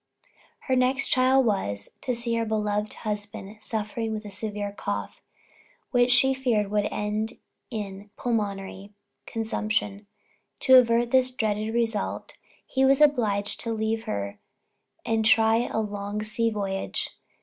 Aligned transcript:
Her 0.61 0.75
next 0.75 1.09
trial 1.13 1.43
was, 1.43 1.89
to 2.01 2.15
see 2.15 2.33
her 2.33 2.43
beloved 2.43 2.91
husband 2.91 3.61
suffering 3.61 4.13
with 4.15 4.25
a 4.25 4.31
severe 4.31 4.71
cough, 4.71 5.21
which 5.91 6.09
she 6.09 6.33
feared 6.33 6.71
would 6.71 6.87
end 6.91 7.33
in 7.69 8.09
pulmonary 8.17 8.93
consumption. 9.27 10.07
To 10.61 10.79
avert 10.79 11.11
this 11.11 11.29
dreaded 11.29 11.75
result, 11.75 12.33
he 12.65 12.83
was 12.83 12.99
obliged 12.99 13.59
to 13.59 13.73
leave 13.73 14.05
her 14.05 14.39
and 15.05 15.23
try 15.23 15.67
a 15.71 15.77
long 15.79 16.23
sea 16.23 16.49
voyage. 16.49 17.09